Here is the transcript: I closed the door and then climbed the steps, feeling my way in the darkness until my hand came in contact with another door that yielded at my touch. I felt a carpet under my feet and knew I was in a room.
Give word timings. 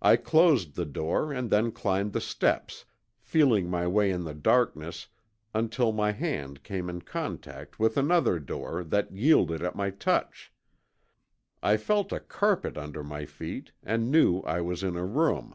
I 0.00 0.16
closed 0.16 0.74
the 0.74 0.86
door 0.86 1.30
and 1.30 1.50
then 1.50 1.70
climbed 1.70 2.14
the 2.14 2.20
steps, 2.22 2.86
feeling 3.20 3.68
my 3.68 3.86
way 3.86 4.10
in 4.10 4.24
the 4.24 4.32
darkness 4.32 5.08
until 5.52 5.92
my 5.92 6.12
hand 6.12 6.62
came 6.62 6.88
in 6.88 7.02
contact 7.02 7.78
with 7.78 7.98
another 7.98 8.38
door 8.38 8.82
that 8.84 9.12
yielded 9.12 9.60
at 9.60 9.76
my 9.76 9.90
touch. 9.90 10.50
I 11.62 11.76
felt 11.76 12.10
a 12.10 12.20
carpet 12.20 12.78
under 12.78 13.04
my 13.04 13.26
feet 13.26 13.72
and 13.82 14.10
knew 14.10 14.40
I 14.46 14.62
was 14.62 14.82
in 14.82 14.96
a 14.96 15.04
room. 15.04 15.54